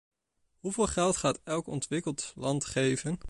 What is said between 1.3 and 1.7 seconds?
elk